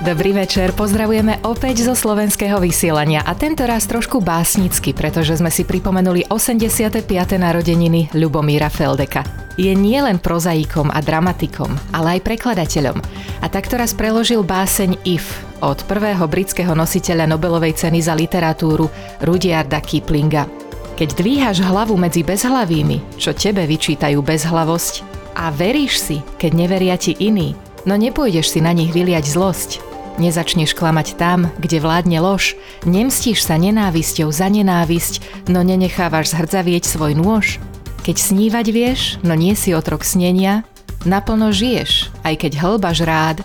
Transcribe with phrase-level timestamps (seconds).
[0.00, 5.68] Dobrý večer, pozdravujeme opäť zo slovenského vysielania a tento raz trošku básnicky, pretože sme si
[5.68, 7.04] pripomenuli 85.
[7.36, 9.20] narodeniny Ľubomíra Feldeka.
[9.60, 12.96] Je nielen prozaikom a dramatikom, ale aj prekladateľom.
[13.44, 18.88] A takto raz preložil báseň If od prvého britského nositeľa Nobelovej ceny za literatúru
[19.20, 20.48] Rudyarda Kiplinga.
[20.96, 25.04] Keď dvíhaš hlavu medzi bezhlavými, čo tebe vyčítajú bezhlavosť,
[25.36, 27.52] a veríš si, keď neveria ti iní,
[27.84, 29.89] no nepôjdeš si na nich vyliať zlosť,
[30.20, 32.52] Nezačneš klamať tam, kde vládne lož,
[32.84, 37.56] nemstíš sa nenávisťou za nenávisť, no nenechávaš zhrdzavieť svoj nôž.
[38.04, 40.68] Keď snívať vieš, no nie si otrok snenia,
[41.08, 43.38] naplno žiješ, aj keď hlbaš rád,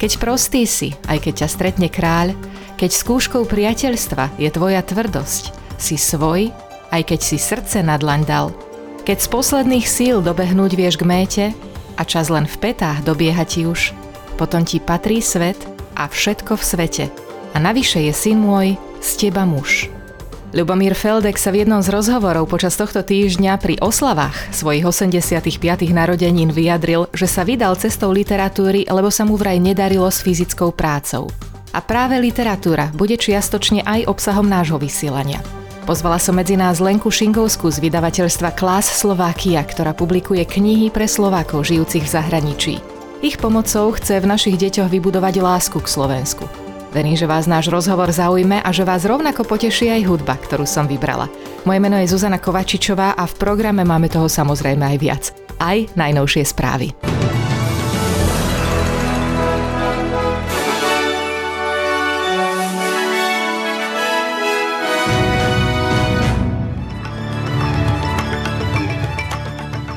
[0.00, 2.32] keď prostý si, aj keď ťa stretne kráľ,
[2.80, 6.48] keď skúškou priateľstva je tvoja tvrdosť, si svoj,
[6.96, 8.46] aj keď si srdce na dlaň dal.
[9.04, 11.44] Keď z posledných síl dobehnúť vieš k méte
[12.00, 13.92] a čas len v petách dobieha ti už,
[14.40, 15.71] potom ti patrí svet
[16.02, 17.04] a všetko v svete.
[17.54, 19.86] A navyše je syn môj, z teba muž.
[20.52, 25.48] Ľubomír Feldek sa v jednom z rozhovorov počas tohto týždňa pri oslavách svojich 85.
[25.88, 31.32] narodenín vyjadril, že sa vydal cestou literatúry, lebo sa mu vraj nedarilo s fyzickou prácou.
[31.72, 35.40] A práve literatúra bude čiastočne aj obsahom nášho vysielania.
[35.88, 41.64] Pozvala som medzi nás Lenku Šingovskú z vydavateľstva Klas Slovakia, ktorá publikuje knihy pre Slovákov
[41.64, 42.74] žijúcich v zahraničí.
[43.22, 46.42] Ich pomocou chce v našich deťoch vybudovať lásku k Slovensku.
[46.90, 50.90] Verím, že vás náš rozhovor zaujme a že vás rovnako poteší aj hudba, ktorú som
[50.90, 51.30] vybrala.
[51.62, 55.24] Moje meno je Zuzana Kovačičová a v programe máme toho samozrejme aj viac.
[55.62, 57.11] Aj najnovšie správy.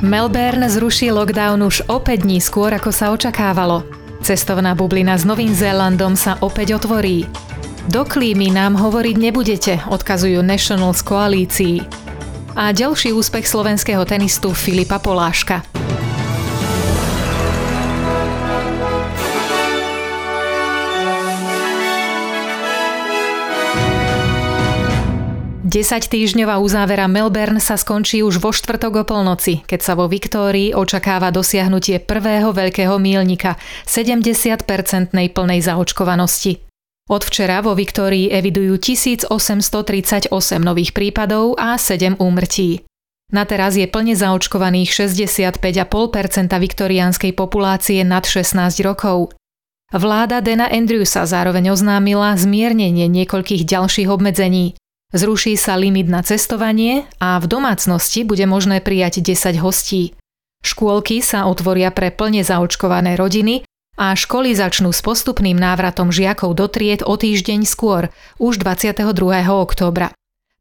[0.06, 3.82] Melbourne zruší lockdown už opäť dní skôr, ako sa očakávalo.
[4.22, 7.26] Cestovná bublina s Novým Zélandom sa opäť otvorí.
[7.90, 11.82] Do klímy nám hovoriť nebudete, odkazujú Nationals koalícii.
[12.54, 15.75] A ďalší úspech slovenského tenistu Filipa Poláška.
[25.75, 31.36] 10-týždňová uzávera Melbourne sa skončí už vo štvrtok o polnoci, keď sa vo Viktórii očakáva
[31.36, 36.63] dosiahnutie prvého veľkého mílnika 70-percentnej plnej zaočkovanosti.
[37.12, 40.31] Od včera vo Viktórii evidujú 1838
[40.63, 42.88] nových prípadov a 7 úmrtí.
[43.36, 45.59] Na teraz je plne zaočkovaných 65,5%
[46.56, 49.36] viktoriánskej populácie nad 16 rokov.
[49.92, 54.80] Vláda Dena Andrewsa zároveň oznámila zmiernenie niekoľkých ďalších obmedzení.
[55.14, 60.18] Zruší sa limit na cestovanie a v domácnosti bude možné prijať 10 hostí.
[60.66, 63.62] Škôlky sa otvoria pre plne zaočkované rodiny
[64.02, 68.10] a školy začnú s postupným návratom žiakov do tried o týždeň skôr,
[68.42, 69.06] už 22.
[69.46, 70.10] októbra.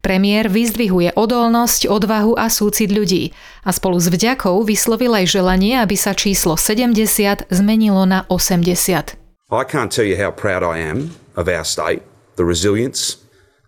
[0.04, 3.32] Premiér vyzdvihuje odolnosť, odvahu a súcit ľudí
[3.64, 9.16] a spolu s vďakou vyslovil aj želanie, aby sa číslo 70 zmenilo na 80.
[9.48, 12.04] I can't tell you how proud I am of our state,
[12.36, 13.23] the resilience,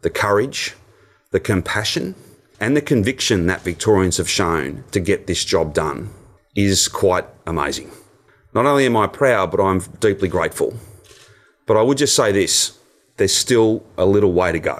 [0.07, 0.79] the courage,
[1.35, 2.15] the compassion,
[2.63, 6.15] and the conviction that Victorians have shown to get this job done
[6.55, 7.91] is quite amazing.
[8.55, 10.79] Not only am I proud, but I'm deeply grateful.
[11.67, 12.79] But I would just say this
[13.19, 14.79] there's still a little way to go.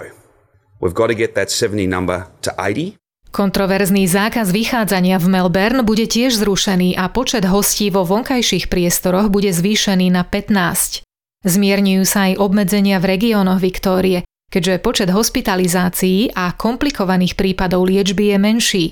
[0.79, 2.95] We've got to get that 70 number to 80.
[3.27, 9.51] Kontroverzný zákaz vychádzania v Melbourne bude tiež zrušený a počet hostí vo vonkajších priestoroch bude
[9.51, 11.03] zvýšený na 15.
[11.43, 18.37] Zmierňujú sa aj obmedzenia v regiónoch Viktórie, keďže počet hospitalizácií a komplikovaných prípadov liečby je
[18.39, 18.85] menší,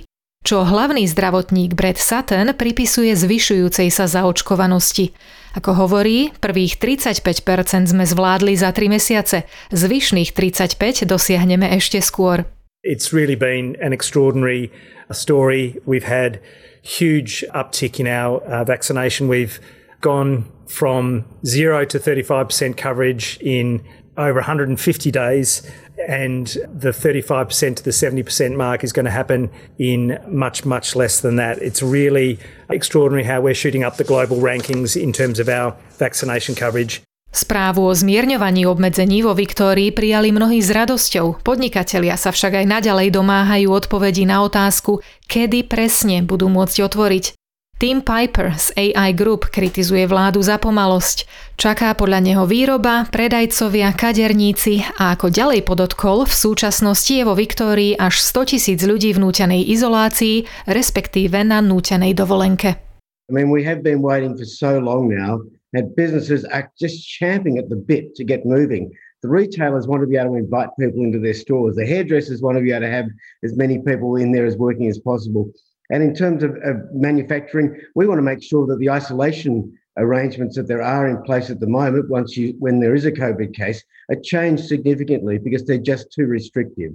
[0.46, 5.10] čo hlavný zdravotník Brad Sutton pripisuje zvyšujúcej sa zaočkovanosti.
[5.58, 12.46] Ako hovorí, prvých 35% sme zvládli za 3 mesiace, zvyšných 35 dosiahneme ešte skôr.
[12.86, 14.70] It's really been an extraordinary
[15.10, 15.82] story.
[15.90, 16.38] We've had
[16.86, 19.26] huge uptick in our uh, vaccination.
[19.26, 19.58] We've
[20.06, 23.82] gone from 0 to 35% coverage in
[24.18, 25.62] over 150 days
[26.08, 31.22] and the 35% to the 70% mark is going to happen in much, much less
[31.22, 31.62] than that.
[31.62, 32.40] It's really
[32.70, 37.02] extraordinary how we're shooting up the global rankings in terms of our vaccination coverage.
[37.36, 41.44] Správu o zmierňovaní obmedzení vo Viktórii prijali mnohí s radosťou.
[41.44, 47.36] Podnikatelia sa však aj naďalej domáhajú odpovedí na otázku, kedy presne budú môcť otvoriť.
[47.76, 51.28] Tim Piper z AI Group kritizuje vládu za pomalosť.
[51.60, 58.00] Čaká podľa neho výroba, predajcovia, kaderníci a ako ďalej podotkol, v súčasnosti je vo Viktórii
[58.00, 62.80] až 100 tisíc ľudí v nútenej izolácii, respektíve na nútenej dovolenke.
[63.28, 65.44] I mean, we have been waiting for so long now,
[65.76, 68.88] and businesses are just champing at the bit to get moving.
[69.20, 71.76] The retailers want to be able to invite people into their stores.
[71.76, 73.12] The hairdressers want to be able to have
[73.44, 75.52] as many people in there as working as possible.
[75.90, 80.56] And in terms of, of manufacturing, we want to make sure that the isolation arrangements
[80.56, 83.54] that there are in place at the moment, once you when there is a COVID
[83.54, 86.94] case, are changed significantly because they're just too restrictive.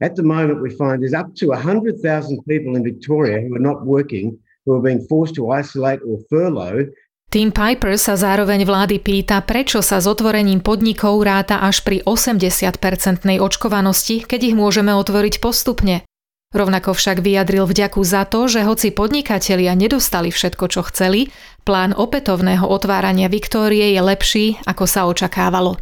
[0.00, 3.86] At the moment, we find there's up to 100,000 people in Victoria who are not
[3.86, 6.90] working, who are being forced to isolate or furlough
[7.32, 13.40] Tim Piper sa zároveň vlády pýta, prečo sa s otvorením podnikov ráta až pri 80-percentnej
[13.40, 16.04] očkovanosti, keď ich môžeme otvoriť postupne.
[16.52, 21.32] Rovnako však vyjadril vďaku za to, že hoci podnikatelia nedostali všetko, čo chceli,
[21.64, 25.80] plán opätovného otvárania Viktórie je lepší, ako sa očakávalo.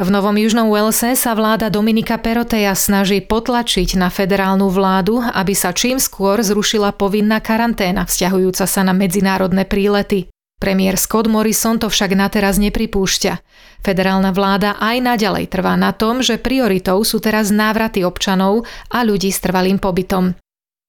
[0.00, 5.76] V Novom Južnom Walese sa vláda Dominika Peroteja snaží potlačiť na federálnu vládu, aby sa
[5.76, 10.32] čím skôr zrušila povinná karanténa vzťahujúca sa na medzinárodné prílety.
[10.60, 13.40] Premiér Scott Morrison to však na teraz nepripúšťa.
[13.80, 19.32] Federálna vláda aj naďalej trvá na tom, že prioritou sú teraz návraty občanov a ľudí
[19.32, 20.36] s trvalým pobytom.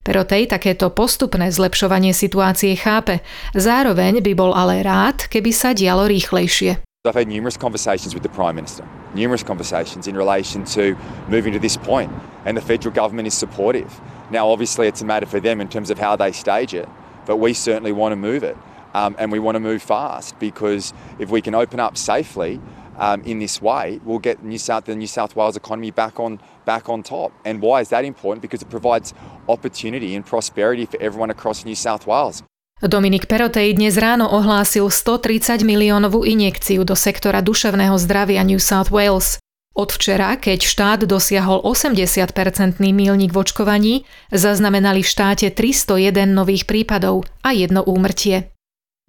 [0.03, 3.23] Perotej takéto postupné zlepšovanie situácie chápe,
[3.55, 6.83] zároveň by bol ale rád, keby sa dialo rýchlejšie.
[7.07, 8.83] I've had numerous conversations with the Prime Minister,
[9.15, 10.99] numerous conversations in relation to
[11.31, 12.11] moving to this point,
[12.43, 13.87] and the federal government is supportive.
[14.35, 16.91] Now, obviously, it's a matter for them in terms of how they stage it,
[17.23, 18.59] but we certainly want to move it.
[18.93, 22.59] Um, and we want to move fast because if we can open up safely
[22.99, 26.39] um, in this way, we'll get New South, the New South Wales economy back on,
[26.65, 27.31] back on top.
[27.45, 28.41] And why is that important?
[28.41, 29.13] Because it provides
[29.47, 32.43] opportunity and prosperity for everyone across New South Wales.
[32.81, 39.37] Dominik Perotej dnes ráno ohlásil 130 miliónovú injekciu do sektora duševného zdravia New South Wales.
[39.77, 43.93] Od včera, keď štát dosiahol 80-percentný mílnik v očkovaní,
[44.33, 48.51] zaznamenali v štáte 301 nových prípadov a jedno úmrtie.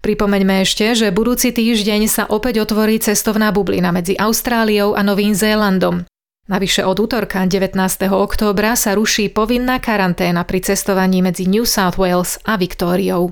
[0.03, 6.03] Pripomeňme ešte, že budúci týždeň sa opäť otvorí cestovná bublina medzi Austráliou a Novým Zélandom.
[6.43, 7.79] Navyše od útorka 19.
[8.11, 13.31] októbra sa ruší povinná karanténa pri cestovaní medzi New South Wales a Viktóriou.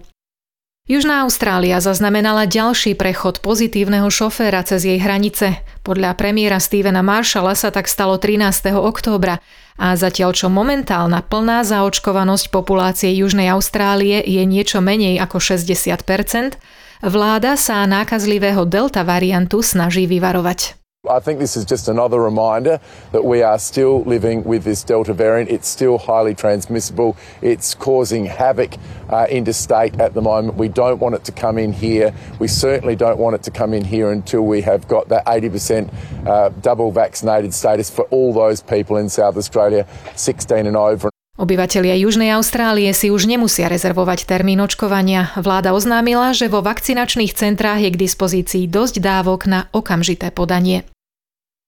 [0.88, 5.60] Južná Austrália zaznamenala ďalší prechod pozitívneho šoféra cez jej hranice.
[5.84, 8.72] Podľa premiéra Stevena Marshalla sa tak stalo 13.
[8.80, 9.44] októbra
[9.82, 16.62] a zatiaľ čo momentálna plná zaočkovanosť populácie Južnej Austrálie je niečo menej ako 60%,
[17.02, 20.81] vláda sa nákazlivého delta variantu snaží vyvarovať.
[21.10, 22.80] I think this is just another reminder
[23.12, 25.50] that we are still living with this Delta variant.
[25.50, 27.18] It's still highly transmissible.
[27.42, 28.76] It's causing havoc
[29.10, 30.58] uh, interstate at the moment.
[30.58, 32.14] We don't want it to come in here.
[32.38, 35.92] We certainly don't want it to come in here until we have got that 80%
[36.28, 41.11] uh, double vaccinated status for all those people in South Australia, 16 and over.
[41.40, 45.32] Obyvatelia Južnej Austrálie si už nemusia rezervovať termín očkovania.
[45.40, 50.84] Vláda oznámila, že vo vakcinačných centrách je k dispozícii dosť dávok na okamžité podanie.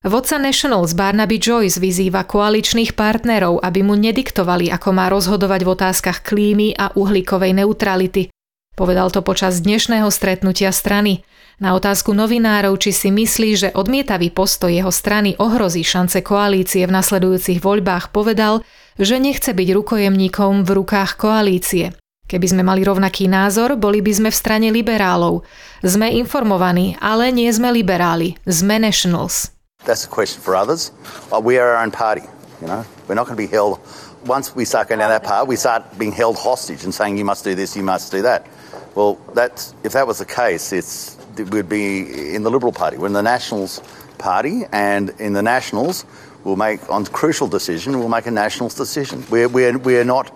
[0.04, 6.28] Vodca Nationals Barnaby Joyce vyzýva koaličných partnerov, aby mu nediktovali, ako má rozhodovať v otázkach
[6.28, 8.28] klímy a uhlíkovej neutrality.
[8.76, 11.24] Povedal to počas dnešného stretnutia strany.
[11.64, 16.92] Na otázku novinárov, či si myslí, že odmietavý postoj jeho strany ohrozí šance koalície v
[16.92, 18.68] nasledujúcich voľbách, povedal,
[19.00, 21.94] že nechce byť rukojemníkom v rukách koalície.
[22.24, 25.44] Keby sme mali rovnaký názor, boli by sme v strane liberálov.
[25.84, 28.40] Sme informovaní, ale nie sme liberáli.
[28.48, 29.52] Sme nationals.
[29.84, 30.96] That's a question for others.
[31.30, 32.24] We are our own party.
[32.64, 33.84] You know, we're not going to be held.
[34.24, 37.28] Once we start going down that path, we start being held hostage and saying you
[37.28, 38.48] must do this, you must do that.
[38.96, 41.20] Well, that's if that was the case, it's
[41.52, 42.96] we'd be in the Liberal Party.
[42.96, 43.84] We're in the Nationals
[44.18, 46.08] Party, and in the Nationals,
[46.44, 48.00] we'll make on crucial decision.
[48.00, 49.24] We'll make a Nationals decision.
[49.30, 50.32] We're we're we're not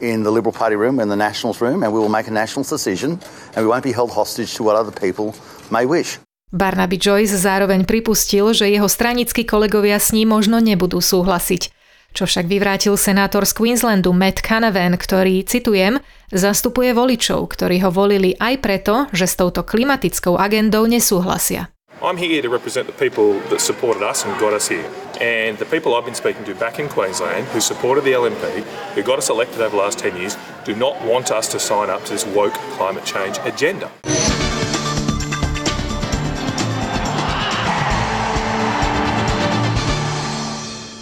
[0.00, 2.68] in the Liberal Party room, in the Nationals room, and we will make a Nationals
[2.68, 3.20] decision,
[3.54, 5.34] and we won't be held hostage to what other people
[5.70, 6.18] may wish.
[6.54, 11.74] Barnaby Joyce zároveň pripustil, že jeho stranickí kolegovia s ním možno nebudú súhlasiť.
[12.14, 15.98] Čo však vyvrátil senátor z Queenslandu Matt Canavan, ktorý, citujem,
[16.30, 21.73] zastupuje voličov, ktorí ho volili aj preto, že s touto klimatickou agendou nesúhlasia.
[22.04, 24.84] I'm here to represent the people that supported us and got us here.
[25.24, 28.60] And the people I've been speaking to back in Queensland who supported the LNP,
[28.92, 30.36] who got us elected over the last 10 years,
[30.68, 33.88] do not want us to sign up to this woke climate change agenda.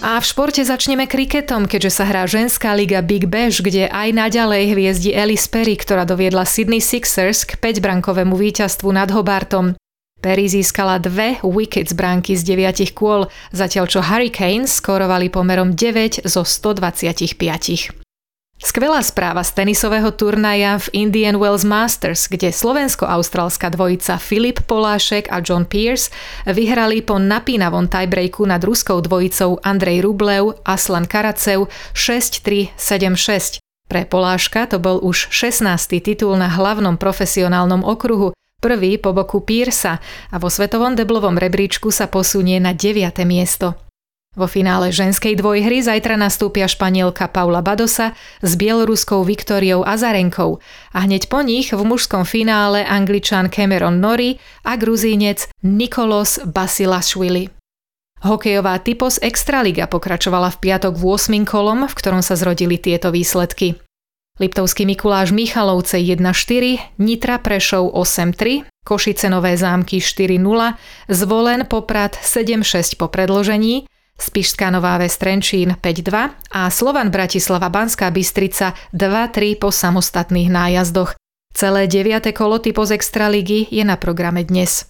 [0.07, 4.63] A v športe začneme kriketom, keďže sa hrá ženská liga Big Bash, kde aj naďalej
[4.71, 9.75] hviezdi Alice Perry, ktorá doviedla Sydney Sixers k 5-brankovému víťazstvu nad Hobartom.
[10.23, 16.47] Perry získala dve wickets bránky z 9 kôl, zatiaľ čo Hurricanes skorovali pomerom 9 zo
[16.47, 17.99] 125.
[18.63, 25.43] Skvelá správa z tenisového turnaja v Indian Wells Masters, kde slovensko-austrálska dvojica Filip Polášek a
[25.43, 26.15] John Pierce
[26.47, 31.67] vyhrali po napínavom tiebreaku nad ruskou dvojicou Andrej Rublev a Aslan Karacev
[31.99, 33.59] 6-3, 7-6.
[33.91, 35.67] Pre Poláška to bol už 16.
[35.99, 38.31] titul na hlavnom profesionálnom okruhu,
[38.63, 39.99] prvý po boku Piersa
[40.31, 43.27] a vo svetovom deblovom rebríčku sa posunie na 9.
[43.27, 43.75] miesto.
[44.33, 50.57] Vo finále ženskej dvojhry zajtra nastúpia Španielka Paula Badosa s bieloruskou Viktoriou Azarenkou
[50.97, 57.53] a hneď po nich v mužskom finále Angličan Cameron Nori a Gruzínec Nikolos Basilašvili.
[58.25, 61.45] Hokejová typos Extraliga pokračovala v piatok v 8.
[61.45, 63.77] kolom, v ktorom sa zrodili tieto výsledky.
[64.41, 70.41] Liptovský Mikuláš Michalovce 1-4, Nitra Prešov 8-3, Košice Nové zámky 4-0,
[71.13, 73.85] Zvolen Poprad 7-6 po predložení,
[74.17, 81.13] Spišská Nová Ves Trenčín 5-2 a Slovan Bratislava Banská Bystrica 2-3 po samostatných nájazdoch.
[81.53, 82.33] Celé 9.
[82.33, 84.89] kolo typo z Extraligy je na programe dnes.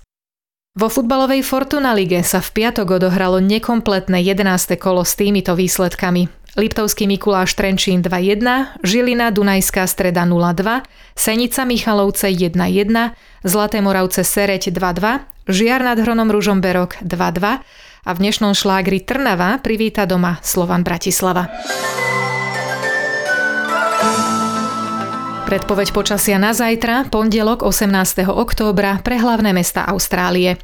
[0.79, 4.79] Vo futbalovej Fortuna lige sa v piatok odohralo nekompletné 11.
[4.79, 6.42] kolo s týmito výsledkami.
[6.53, 10.85] Liptovský Mikuláš Trenčín 2-1, Žilina Dunajská streda 0-2,
[11.17, 12.53] Senica Michalovce 1-1,
[13.41, 17.65] Zlaté Moravce Sereď 2-2, Žiar nad Hronom Ružomberok 2-2
[18.05, 21.49] a v dnešnom šlágri Trnava privíta doma Slovan Bratislava.
[25.49, 28.29] Predpoveď počasia na zajtra, pondelok 18.
[28.29, 30.61] októbra pre hlavné mesta Austrálie.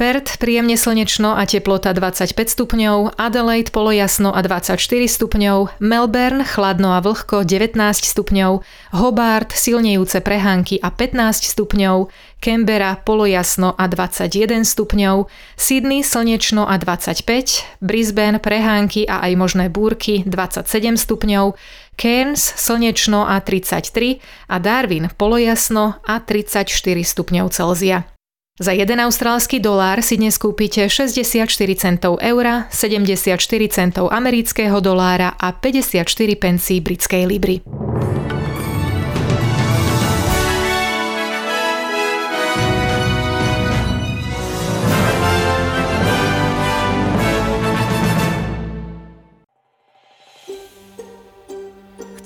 [0.00, 7.04] Perth príjemne slnečno a teplota 25 stupňov, Adelaide polojasno a 24 stupňov, Melbourne chladno a
[7.04, 7.76] vlhko 19
[8.08, 8.64] stupňov,
[8.96, 12.08] Hobart silnejúce prehánky a 15 stupňov,
[12.40, 15.28] Canberra polojasno a 21 stupňov,
[15.60, 21.60] Sydney slnečno a 25, Brisbane prehánky a aj možné búrky 27 stupňov,
[22.00, 24.16] Cairns slnečno a 33
[24.48, 26.72] a Darwin polojasno a 34
[27.04, 28.19] stupňov Celzia.
[28.60, 31.48] Za 1 austrálsky dolár si dnes kúpite 64
[31.80, 33.40] centov eura, 74
[33.72, 36.04] centov amerického dolára a 54
[36.36, 37.64] pencí britskej libry.